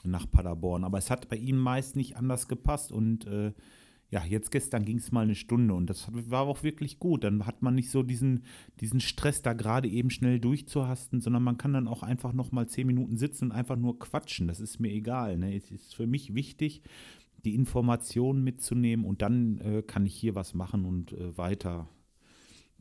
nach 0.02 0.28
Paderborn. 0.28 0.82
Aber 0.82 0.98
es 0.98 1.08
hat 1.08 1.28
bei 1.28 1.36
ihnen 1.36 1.60
meist 1.60 1.94
nicht 1.94 2.16
anders 2.16 2.48
gepasst. 2.48 2.90
Und 2.90 3.26
äh, 3.26 3.52
ja, 4.12 4.22
jetzt 4.26 4.50
gestern 4.50 4.84
ging 4.84 4.98
es 4.98 5.10
mal 5.10 5.22
eine 5.22 5.34
Stunde 5.34 5.72
und 5.72 5.88
das 5.88 6.06
war 6.12 6.42
auch 6.42 6.62
wirklich 6.62 6.98
gut. 6.98 7.24
Dann 7.24 7.46
hat 7.46 7.62
man 7.62 7.74
nicht 7.74 7.88
so 7.88 8.02
diesen, 8.02 8.44
diesen 8.78 9.00
Stress, 9.00 9.40
da 9.40 9.54
gerade 9.54 9.88
eben 9.88 10.10
schnell 10.10 10.38
durchzuhasten, 10.38 11.22
sondern 11.22 11.42
man 11.42 11.56
kann 11.56 11.72
dann 11.72 11.88
auch 11.88 12.02
einfach 12.02 12.34
noch 12.34 12.52
mal 12.52 12.68
zehn 12.68 12.86
Minuten 12.86 13.16
sitzen 13.16 13.46
und 13.46 13.52
einfach 13.52 13.76
nur 13.76 13.98
quatschen. 13.98 14.48
Das 14.48 14.60
ist 14.60 14.80
mir 14.80 14.92
egal. 14.92 15.38
Ne? 15.38 15.56
Es 15.56 15.70
ist 15.70 15.94
für 15.94 16.06
mich 16.06 16.34
wichtig, 16.34 16.82
die 17.46 17.54
Informationen 17.54 18.44
mitzunehmen 18.44 19.06
und 19.06 19.22
dann 19.22 19.58
äh, 19.60 19.82
kann 19.82 20.04
ich 20.04 20.14
hier 20.14 20.34
was 20.34 20.52
machen 20.52 20.84
und 20.84 21.12
äh, 21.12 21.38
weiter 21.38 21.88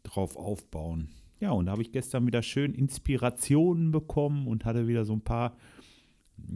drauf 0.03 0.35
aufbauen. 0.35 1.07
Ja, 1.39 1.51
und 1.51 1.67
da 1.67 1.71
habe 1.71 1.81
ich 1.81 1.93
gestern 1.93 2.27
wieder 2.27 2.41
schön 2.41 2.73
Inspirationen 2.73 3.93
bekommen 3.93 4.47
und 4.47 4.65
hatte 4.65 4.89
wieder 4.89 5.05
so 5.05 5.13
ein 5.13 5.21
paar 5.21 5.55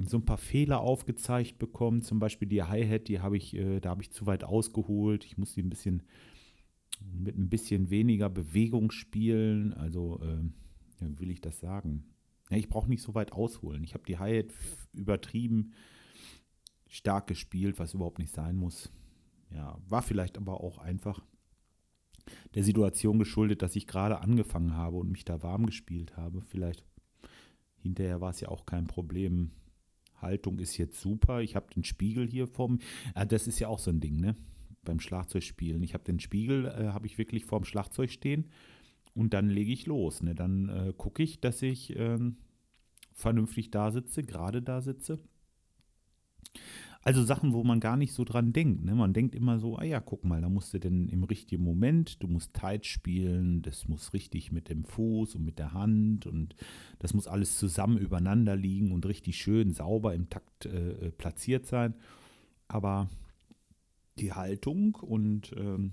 so 0.05 0.17
ein 0.17 0.25
paar 0.25 0.37
Fehler 0.37 0.81
aufgezeigt 0.81 1.59
bekommen. 1.59 2.01
Zum 2.01 2.19
Beispiel 2.19 2.47
die 2.47 2.63
Hi-Hat, 2.63 3.07
die 3.07 3.19
habe 3.19 3.37
ich, 3.37 3.55
äh, 3.55 3.79
da 3.79 3.89
habe 3.89 4.01
ich 4.01 4.11
zu 4.11 4.25
weit 4.25 4.43
ausgeholt. 4.43 5.25
Ich 5.25 5.37
muss 5.37 5.53
die 5.53 5.63
ein 5.63 5.69
bisschen 5.69 6.03
mit 7.01 7.37
ein 7.37 7.49
bisschen 7.49 7.89
weniger 7.89 8.29
Bewegung 8.29 8.91
spielen. 8.91 9.73
Also, 9.73 10.19
äh, 10.21 10.49
wie 10.99 11.19
will 11.19 11.31
ich 11.31 11.41
das 11.41 11.59
sagen? 11.59 12.05
Ja, 12.49 12.57
ich 12.57 12.69
brauche 12.69 12.89
nicht 12.89 13.01
so 13.01 13.15
weit 13.15 13.31
ausholen. 13.33 13.83
Ich 13.83 13.93
habe 13.93 14.05
die 14.07 14.17
Hi-Hat 14.17 14.53
übertrieben 14.93 15.73
stark 16.87 17.27
gespielt, 17.27 17.79
was 17.79 17.93
überhaupt 17.93 18.19
nicht 18.19 18.33
sein 18.33 18.55
muss. 18.55 18.91
Ja, 19.53 19.77
war 19.87 20.01
vielleicht 20.01 20.37
aber 20.37 20.61
auch 20.61 20.77
einfach 20.77 21.21
der 22.55 22.63
Situation 22.63 23.19
geschuldet, 23.19 23.61
dass 23.61 23.75
ich 23.75 23.87
gerade 23.87 24.19
angefangen 24.19 24.73
habe 24.73 24.97
und 24.97 25.11
mich 25.11 25.25
da 25.25 25.43
warm 25.43 25.65
gespielt 25.65 26.17
habe. 26.17 26.41
Vielleicht 26.41 26.83
hinterher 27.77 28.21
war 28.21 28.31
es 28.31 28.41
ja 28.41 28.49
auch 28.49 28.65
kein 28.65 28.87
Problem, 28.87 29.51
Haltung 30.21 30.59
ist 30.59 30.77
jetzt 30.77 30.99
super. 30.99 31.41
Ich 31.41 31.55
habe 31.55 31.67
den 31.73 31.83
Spiegel 31.83 32.27
hier 32.27 32.47
vorm. 32.47 32.79
Äh, 33.15 33.25
das 33.25 33.47
ist 33.47 33.59
ja 33.59 33.67
auch 33.67 33.79
so 33.79 33.91
ein 33.91 33.99
Ding, 33.99 34.19
ne? 34.19 34.35
Beim 34.83 34.99
Schlagzeugspielen. 34.99 35.81
Ich 35.83 35.93
habe 35.93 36.03
den 36.03 36.19
Spiegel, 36.19 36.65
äh, 36.65 36.87
habe 36.93 37.07
ich 37.07 37.17
wirklich 37.17 37.45
vorm 37.45 37.65
Schlagzeug 37.65 38.11
stehen 38.11 38.45
und 39.15 39.33
dann 39.33 39.49
lege 39.49 39.71
ich 39.71 39.87
los. 39.87 40.21
Ne? 40.21 40.35
Dann 40.35 40.69
äh, 40.69 40.93
gucke 40.95 41.23
ich, 41.23 41.39
dass 41.39 41.61
ich 41.61 41.95
äh, 41.95 42.19
vernünftig 43.13 43.71
da 43.71 43.91
sitze, 43.91 44.23
gerade 44.23 44.61
da 44.61 44.81
sitze. 44.81 45.19
Also 47.07 47.23
Sachen, 47.23 47.53
wo 47.53 47.63
man 47.63 47.79
gar 47.79 47.97
nicht 47.97 48.13
so 48.13 48.23
dran 48.23 48.51
denkt. 48.51 48.83
Ne? 48.83 48.95
Man 48.95 49.13
denkt 49.13 49.35
immer 49.35 49.59
so, 49.59 49.77
ah 49.77 49.83
ja, 49.83 49.99
guck 49.99 50.25
mal, 50.25 50.41
da 50.41 50.49
musst 50.49 50.73
du 50.73 50.79
denn 50.79 51.07
im 51.09 51.23
richtigen 51.23 51.63
Moment, 51.63 52.23
du 52.23 52.27
musst 52.27 52.55
tight 52.55 52.83
spielen, 52.87 53.61
das 53.61 53.87
muss 53.87 54.13
richtig 54.13 54.51
mit 54.51 54.69
dem 54.69 54.83
Fuß 54.85 55.35
und 55.35 55.45
mit 55.45 55.59
der 55.59 55.73
Hand 55.73 56.25
und 56.25 56.55
das 56.97 57.13
muss 57.13 57.27
alles 57.27 57.59
zusammen 57.59 57.99
übereinander 57.99 58.55
liegen 58.55 58.91
und 58.91 59.05
richtig 59.05 59.37
schön 59.37 59.71
sauber 59.71 60.15
im 60.15 60.31
Takt 60.31 60.65
äh, 60.65 60.93
äh 60.93 61.11
platziert 61.11 61.67
sein. 61.67 61.93
Aber 62.67 63.07
die 64.17 64.33
Haltung 64.33 64.95
und 64.95 65.53
ähm, 65.55 65.91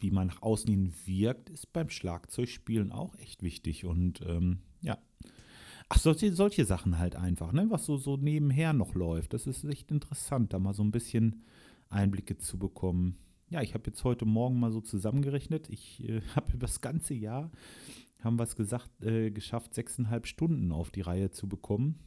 wie 0.00 0.10
man 0.10 0.26
nach 0.26 0.42
außen 0.42 0.68
hin 0.68 0.92
wirkt, 1.04 1.48
ist 1.48 1.72
beim 1.72 1.90
Schlagzeugspielen 1.90 2.90
auch 2.90 3.14
echt 3.20 3.44
wichtig. 3.44 3.84
Und 3.84 4.20
ähm, 4.26 4.58
Ach, 5.94 5.98
solche, 6.00 6.32
solche 6.32 6.64
Sachen 6.64 6.98
halt 6.98 7.14
einfach, 7.14 7.52
ne? 7.52 7.66
Was 7.70 7.86
so, 7.86 7.96
so 7.96 8.16
nebenher 8.16 8.72
noch 8.72 8.94
läuft. 8.94 9.32
Das 9.32 9.46
ist 9.46 9.64
echt 9.64 9.92
interessant, 9.92 10.52
da 10.52 10.58
mal 10.58 10.74
so 10.74 10.82
ein 10.82 10.90
bisschen 10.90 11.44
Einblicke 11.88 12.36
zu 12.36 12.58
bekommen. 12.58 13.16
Ja, 13.48 13.62
ich 13.62 13.74
habe 13.74 13.84
jetzt 13.86 14.02
heute 14.02 14.24
Morgen 14.24 14.58
mal 14.58 14.72
so 14.72 14.80
zusammengerechnet. 14.80 15.68
Ich 15.70 16.02
äh, 16.08 16.20
habe 16.34 16.52
über 16.52 16.66
das 16.66 16.80
ganze 16.80 17.14
Jahr, 17.14 17.52
haben 18.24 18.40
wir 18.40 18.42
es 18.42 18.56
gesagt, 18.56 19.04
äh, 19.04 19.30
geschafft, 19.30 19.72
sechseinhalb 19.72 20.26
Stunden 20.26 20.72
auf 20.72 20.90
die 20.90 21.02
Reihe 21.02 21.30
zu 21.30 21.48
bekommen. 21.48 22.00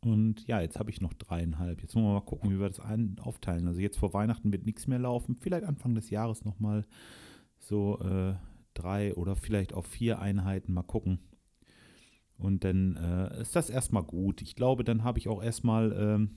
Und 0.00 0.46
ja, 0.46 0.60
jetzt 0.60 0.78
habe 0.78 0.90
ich 0.90 1.00
noch 1.00 1.12
dreieinhalb. 1.14 1.82
Jetzt 1.82 1.96
wollen 1.96 2.06
wir 2.06 2.14
mal 2.14 2.20
gucken, 2.20 2.50
wie 2.50 2.60
wir 2.60 2.68
das 2.68 2.78
ein 2.78 3.16
aufteilen. 3.18 3.66
Also 3.66 3.80
jetzt 3.80 3.98
vor 3.98 4.14
Weihnachten 4.14 4.52
wird 4.52 4.64
nichts 4.64 4.86
mehr 4.86 5.00
laufen. 5.00 5.38
Vielleicht 5.40 5.64
Anfang 5.64 5.96
des 5.96 6.08
Jahres 6.10 6.44
nochmal 6.44 6.86
so 7.58 7.98
äh, 7.98 8.34
drei 8.74 9.12
oder 9.14 9.34
vielleicht 9.34 9.74
auch 9.74 9.84
vier 9.84 10.20
Einheiten. 10.20 10.72
Mal 10.72 10.84
gucken. 10.84 11.18
Und 12.40 12.64
dann 12.64 12.96
äh, 12.96 13.42
ist 13.42 13.54
das 13.54 13.70
erstmal 13.70 14.02
gut. 14.02 14.40
Ich 14.40 14.56
glaube, 14.56 14.82
dann 14.82 15.04
habe 15.04 15.18
ich 15.18 15.28
auch 15.28 15.42
erstmal 15.42 15.92
ähm, 15.92 16.30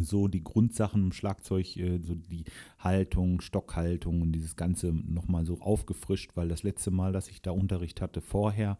so 0.00 0.26
die 0.26 0.42
Grundsachen 0.42 1.04
im 1.04 1.12
Schlagzeug, 1.12 1.76
äh, 1.76 1.98
so 1.98 2.14
die 2.14 2.44
Haltung, 2.78 3.40
Stockhaltung 3.40 4.22
und 4.22 4.32
dieses 4.32 4.56
Ganze 4.56 4.92
nochmal 4.92 5.46
so 5.46 5.60
aufgefrischt, 5.60 6.32
weil 6.34 6.48
das 6.48 6.64
letzte 6.64 6.90
Mal, 6.90 7.12
dass 7.12 7.28
ich 7.28 7.40
da 7.40 7.52
Unterricht 7.52 8.00
hatte 8.00 8.20
vorher, 8.20 8.76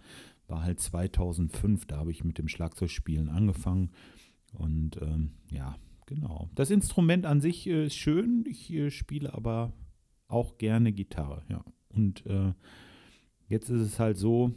war 0.49 0.63
halt 0.63 0.81
2005. 0.81 1.87
Da 1.87 1.99
habe 1.99 2.11
ich 2.11 2.25
mit 2.25 2.39
dem 2.39 2.49
Schlagzeugspielen 2.49 3.29
angefangen. 3.29 3.91
Und 4.53 5.01
ähm, 5.03 5.33
ja, 5.51 5.77
genau. 6.07 6.51
Das 6.55 6.71
Instrument 6.71 7.27
an 7.27 7.41
sich 7.41 7.67
äh, 7.67 7.87
ist 7.87 7.97
schön. 7.97 8.45
Ich 8.49 8.73
äh, 8.73 8.91
spiele 8.91 9.33
aber 9.33 9.73
auch 10.29 10.59
gerne 10.59 10.93
Gitarre, 10.93 11.45
ja. 11.49 11.65
Und 11.89 12.27
äh, 12.27 12.53
jetzt 13.49 13.71
ist 13.71 13.81
es 13.81 13.99
halt 13.99 14.19
so, 14.19 14.53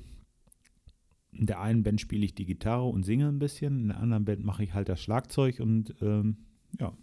in 1.32 1.46
der 1.46 1.62
einen 1.62 1.84
Band 1.84 2.02
spiele 2.02 2.26
ich 2.26 2.34
die 2.34 2.46
Gitarre 2.46 2.86
und 2.86 3.04
singe 3.04 3.28
ein 3.28 3.40
bisschen, 3.40 3.80
in 3.80 3.88
der 3.90 4.00
anderen 4.00 4.26
Band 4.26 4.44
mache 4.44 4.64
ich 4.64 4.74
halt 4.74 4.90
das 4.90 5.02
Schlagzeug 5.02 5.60
und 5.60 5.96
ähm, 6.02 6.38
ja, 6.80 6.94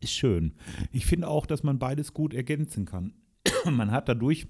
ist 0.00 0.12
schön. 0.12 0.54
Ich 0.92 1.06
finde 1.06 1.28
auch, 1.28 1.46
dass 1.46 1.62
man 1.62 1.78
beides 1.78 2.14
gut 2.14 2.34
ergänzen 2.34 2.84
kann. 2.84 3.14
man 3.70 3.90
hat 3.90 4.08
dadurch, 4.08 4.46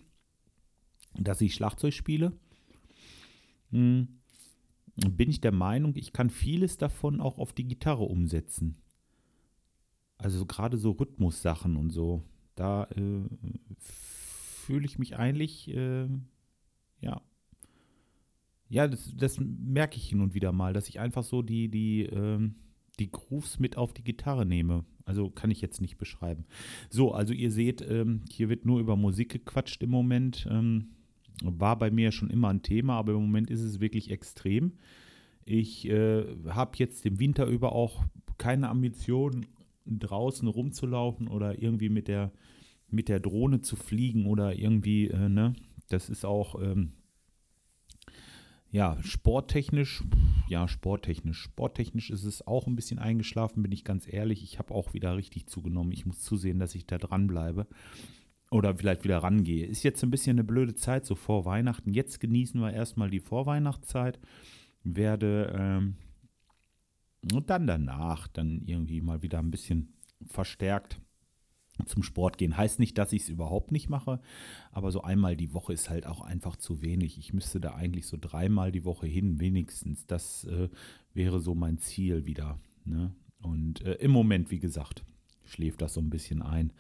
dass 1.15 1.41
ich 1.41 1.55
Schlagzeug 1.55 1.95
spiele, 1.95 2.33
hm, 3.71 4.09
bin 4.97 5.31
ich 5.31 5.41
der 5.41 5.53
Meinung, 5.53 5.95
ich 5.97 6.13
kann 6.13 6.31
vieles 6.31 6.77
davon 6.77 7.21
auch 7.21 7.39
auf 7.39 7.53
die 7.53 7.67
Gitarre 7.67 8.05
umsetzen. 8.05 8.83
Also 10.17 10.45
gerade 10.47 10.77
so 10.77 10.93
Rhythmussachen 10.93 11.77
und 11.77 11.91
so, 11.91 12.25
da 12.57 12.85
äh, 12.85 13.23
fühle 13.79 14.85
ich 14.85 14.99
mich 14.99 15.17
eigentlich, 15.17 15.69
äh, 15.69 16.09
ja, 17.01 17.23
ja, 18.69 18.87
das, 18.87 19.15
das, 19.17 19.39
merke 19.41 19.97
ich 19.97 20.09
hin 20.09 20.21
und 20.21 20.35
wieder 20.35 20.53
mal, 20.53 20.73
dass 20.73 20.89
ich 20.89 21.01
einfach 21.01 21.25
so 21.25 21.43
die, 21.43 21.69
die, 21.69 22.05
ähm, 22.05 22.57
die 22.99 23.11
Grooves 23.11 23.59
mit 23.59 23.77
auf 23.77 23.93
die 23.93 24.05
Gitarre 24.05 24.45
nehme. 24.45 24.85
Also 25.05 25.31
kann 25.31 25.51
ich 25.51 25.61
jetzt 25.63 25.81
nicht 25.81 25.97
beschreiben. 25.97 26.45
So, 26.91 27.13
also 27.13 27.33
ihr 27.33 27.51
seht, 27.51 27.81
ähm, 27.81 28.23
hier 28.31 28.49
wird 28.51 28.67
nur 28.67 28.81
über 28.81 28.97
Musik 28.97 29.31
gequatscht 29.31 29.83
im 29.83 29.91
Moment. 29.91 30.47
Ähm, 30.51 30.89
war 31.43 31.79
bei 31.79 31.91
mir 31.91 32.13
schon 32.13 32.31
immer 32.31 32.49
ein 32.49 32.63
Thema, 32.63 32.99
aber 32.99 33.13
im 33.13 33.23
Moment 33.23 33.49
ist 33.49 33.63
es 33.63 33.81
wirklich 33.81 34.11
extrem. 34.11 34.73
Ich 35.45 35.89
äh, 35.89 36.25
habe 36.49 36.73
jetzt 36.77 37.07
im 37.07 37.19
Winter 37.19 37.47
über 37.47 37.73
auch 37.73 38.05
keine 38.37 38.69
Ambition, 38.69 39.47
draußen 39.87 40.47
rumzulaufen 40.47 41.29
oder 41.29 41.63
irgendwie 41.63 41.89
mit 41.89 42.09
der, 42.09 42.33
mit 42.91 43.09
der 43.09 43.21
Drohne 43.21 43.63
zu 43.63 43.77
fliegen 43.77 44.27
oder 44.27 44.59
irgendwie, 44.59 45.09
äh, 45.09 45.29
ne? 45.29 45.55
Das 45.89 46.11
ist 46.11 46.27
auch 46.27 46.61
ähm, 46.61 46.93
ja, 48.71 48.99
sporttechnisch, 49.03 50.05
ja, 50.49 50.69
sporttechnisch. 50.69 51.41
Sporttechnisch 51.43 52.11
ist 52.11 52.25
es 52.25 52.47
auch 52.47 52.67
ein 52.67 52.77
bisschen 52.77 52.99
eingeschlafen, 52.99 53.63
bin 53.63 53.73
ich 53.73 53.85
ganz 53.85 54.11
ehrlich. 54.11 54.43
Ich 54.43 54.59
habe 54.59 54.75
auch 54.75 54.93
wieder 54.93 55.17
richtig 55.17 55.47
zugenommen. 55.47 55.93
Ich 55.93 56.05
muss 56.05 56.21
zusehen, 56.21 56.59
dass 56.59 56.75
ich 56.75 56.87
da 56.87 56.99
dranbleibe. 56.99 57.67
Oder 58.51 58.75
vielleicht 58.77 59.05
wieder 59.05 59.19
rangehe. 59.19 59.67
Ist 59.67 59.83
jetzt 59.83 60.03
ein 60.03 60.11
bisschen 60.11 60.37
eine 60.37 60.45
blöde 60.45 60.75
Zeit, 60.75 61.07
so 61.07 61.15
vor 61.15 61.45
Weihnachten. 61.45 61.93
Jetzt 61.93 62.21
genießen 62.21 62.61
wir 62.61 62.73
erstmal 62.73 63.11
die 63.11 63.21
Vorweihnachtszeit. 63.21 64.19
Werde 64.85 65.55
ähm, 65.59 65.97
und 67.35 67.51
dann 67.51 67.67
danach 67.67 68.29
dann 68.29 68.63
irgendwie 68.65 69.01
mal 69.01 69.23
wieder 69.23 69.39
ein 69.39 69.51
bisschen 69.51 69.95
verstärkt 70.27 71.01
zum 71.87 72.03
Sport 72.03 72.39
gehen. 72.39 72.57
Heißt 72.57 72.79
nicht, 72.79 72.99
dass 72.99 73.13
ich 73.13 73.23
es 73.23 73.29
überhaupt 73.29 73.73
nicht 73.73 73.89
mache, 73.89 74.21
aber 74.73 74.91
so 74.91 75.03
einmal 75.03 75.37
die 75.37 75.55
Woche 75.55 75.73
ist 75.73 75.91
halt 75.91 76.07
auch 76.07 76.21
einfach 76.21 76.57
zu 76.57 76.83
wenig. 76.83 77.19
Ich 77.19 77.33
müsste 77.33 77.61
da 77.61 77.75
eigentlich 77.75 78.07
so 78.07 78.17
dreimal 78.21 78.73
die 78.73 78.85
Woche 78.85 79.07
hin, 79.07 79.41
wenigstens. 79.41 80.07
Das 80.07 80.45
äh, 80.45 80.69
wäre 81.15 81.41
so 81.41 81.55
mein 81.55 81.79
Ziel 81.79 82.27
wieder. 82.27 82.59
Ne? 82.85 83.15
Und 83.41 83.83
äh, 83.83 83.95
im 83.95 84.11
Moment, 84.11 84.51
wie 84.51 84.59
gesagt, 84.59 85.05
schläft 85.45 85.83
das 85.83 85.95
so 85.95 86.01
ein 86.01 86.11
bisschen 86.11 86.43
ein. 86.43 86.73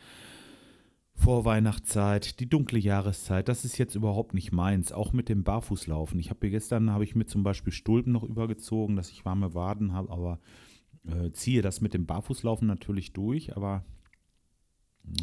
Vorweihnachtszeit, 1.18 2.38
die 2.38 2.48
dunkle 2.48 2.78
Jahreszeit, 2.78 3.48
das 3.48 3.64
ist 3.64 3.76
jetzt 3.76 3.96
überhaupt 3.96 4.34
nicht 4.34 4.52
meins. 4.52 4.92
Auch 4.92 5.12
mit 5.12 5.28
dem 5.28 5.42
Barfußlaufen. 5.42 6.18
Ich 6.20 6.30
habe 6.30 6.48
gestern 6.48 6.90
habe 6.90 7.02
ich 7.02 7.16
mir 7.16 7.26
zum 7.26 7.42
Beispiel 7.42 7.72
Stulpen 7.72 8.12
noch 8.12 8.22
übergezogen, 8.22 8.94
dass 8.94 9.10
ich 9.10 9.24
warme 9.24 9.52
Waden 9.52 9.92
habe, 9.92 10.12
aber 10.12 10.38
äh, 11.06 11.32
ziehe 11.32 11.60
das 11.60 11.80
mit 11.80 11.92
dem 11.92 12.06
Barfußlaufen 12.06 12.68
natürlich 12.68 13.12
durch. 13.12 13.56
Aber 13.56 13.84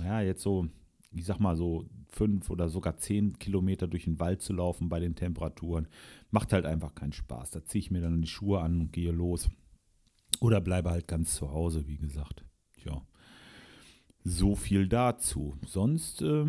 ja, 0.03 0.21
jetzt 0.21 0.41
so 0.41 0.67
ich 1.15 1.25
sag 1.25 1.39
mal 1.39 1.55
so 1.55 1.85
fünf 2.09 2.49
oder 2.49 2.69
sogar 2.69 2.97
zehn 2.97 3.39
Kilometer 3.39 3.87
durch 3.87 4.03
den 4.03 4.19
Wald 4.19 4.41
zu 4.41 4.53
laufen 4.53 4.89
bei 4.89 4.99
den 4.99 5.15
Temperaturen, 5.15 5.87
macht 6.29 6.53
halt 6.53 6.65
einfach 6.65 6.93
keinen 6.93 7.13
Spaß. 7.13 7.51
Da 7.51 7.63
ziehe 7.63 7.79
ich 7.79 7.91
mir 7.91 8.01
dann 8.01 8.21
die 8.21 8.27
Schuhe 8.27 8.59
an 8.59 8.81
und 8.81 8.93
gehe 8.93 9.11
los. 9.11 9.49
Oder 10.41 10.59
bleibe 10.61 10.91
halt 10.91 11.07
ganz 11.07 11.35
zu 11.35 11.51
Hause, 11.51 11.87
wie 11.87 11.97
gesagt. 11.97 12.43
Ja. 12.83 13.01
So 14.23 14.55
viel 14.55 14.87
dazu. 14.87 15.55
Sonst, 15.65 16.21
äh, 16.21 16.45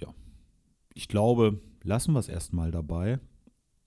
ja, 0.00 0.14
ich 0.94 1.08
glaube, 1.08 1.60
lassen 1.82 2.12
wir 2.12 2.18
es 2.18 2.28
erstmal 2.28 2.70
dabei. 2.70 3.20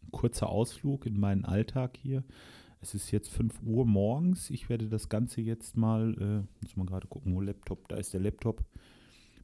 Ein 0.03 0.11
kurzer 0.11 0.49
Ausflug 0.49 1.05
in 1.05 1.19
meinen 1.19 1.43
Alltag 1.43 1.97
hier. 1.97 2.23
Es 2.85 2.93
ist 2.93 3.09
jetzt 3.09 3.31
5 3.31 3.63
Uhr 3.63 3.83
morgens. 3.83 4.51
Ich 4.51 4.69
werde 4.69 4.87
das 4.87 5.09
Ganze 5.09 5.41
jetzt 5.41 5.75
mal, 5.75 6.13
äh, 6.21 6.63
muss 6.63 6.77
man 6.77 6.85
gerade 6.85 7.07
gucken, 7.07 7.33
wo 7.33 7.41
Laptop, 7.41 7.87
da 7.87 7.95
ist 7.95 8.13
der 8.13 8.21
Laptop. 8.21 8.63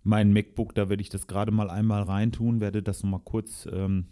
Mein 0.03 0.31
MacBook, 0.31 0.75
da 0.75 0.89
werde 0.89 1.01
ich 1.01 1.09
das 1.09 1.25
gerade 1.25 1.51
mal 1.51 1.71
einmal 1.71 2.03
reintun, 2.03 2.61
werde 2.61 2.83
das 2.83 3.01
nochmal 3.01 3.21
kurz, 3.23 3.67
ähm, 3.71 4.05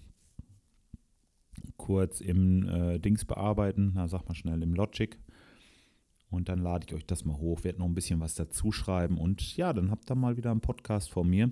kurz 1.77 2.21
im 2.21 2.67
äh, 2.67 2.97
Dings 2.97 3.23
bearbeiten. 3.23 3.91
Na, 3.93 4.07
sag 4.07 4.27
mal 4.27 4.33
schnell 4.33 4.63
im 4.63 4.73
Logic. 4.73 5.19
Und 6.31 6.49
dann 6.49 6.57
lade 6.57 6.87
ich 6.87 6.95
euch 6.95 7.05
das 7.05 7.23
mal 7.23 7.37
hoch, 7.37 7.63
werde 7.63 7.77
noch 7.77 7.85
ein 7.85 7.93
bisschen 7.93 8.19
was 8.21 8.33
dazu 8.33 8.71
schreiben. 8.71 9.19
Und 9.19 9.55
ja, 9.57 9.73
dann 9.73 9.91
habt 9.91 10.09
ihr 10.09 10.15
mal 10.15 10.37
wieder 10.37 10.49
einen 10.49 10.61
Podcast 10.61 11.11
von 11.11 11.29
mir. 11.29 11.51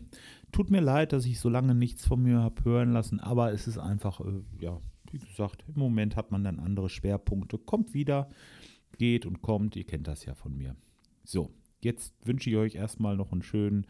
Tut 0.52 0.72
mir 0.72 0.82
leid, 0.82 1.14
dass 1.14 1.28
ich 1.28 1.40
so 1.40 1.48
lange 1.50 1.76
nichts 1.76 2.08
von 2.08 2.24
mir 2.24 2.40
habe 2.40 2.66
hören 2.66 2.92
lassen, 2.92 3.20
aber 3.20 3.54
es 3.54 3.68
ist 3.68 3.78
einfach, 3.78 4.20
äh, 4.22 4.42
ja, 4.60 4.82
wie 5.14 5.20
gesagt, 5.20 5.64
im 5.68 5.80
Moment 5.80 6.16
hat 6.16 6.32
man 6.32 6.44
dann 6.44 6.60
andere 6.60 6.90
Schwerpunkte. 6.90 7.58
Kommt 7.58 7.94
wieder, 7.94 8.30
geht 8.98 9.26
und 9.26 9.42
kommt. 9.42 9.76
Ihr 9.76 9.86
kennt 9.86 10.08
das 10.08 10.26
ja 10.26 10.34
von 10.34 10.56
mir. 10.58 10.76
So, 11.24 11.52
jetzt 11.82 12.14
wünsche 12.26 12.50
ich 12.50 12.56
euch 12.56 12.76
erstmal 12.76 13.18
noch 13.18 13.32
einen 13.32 13.42
schönen, 13.42 13.86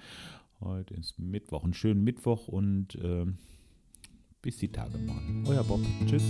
heute 0.60 0.94
ist 0.96 1.20
Mittwoch, 1.20 1.64
einen 1.64 1.74
schönen 1.74 2.04
Mittwoch 2.04 2.48
und 2.48 2.96
äh, 2.96 3.26
bis 4.42 4.58
die 4.58 4.72
Tage 4.72 4.98
mal. 4.98 5.22
Euer 5.46 5.64
Bob. 5.64 5.82
Tschüss. 6.06 6.24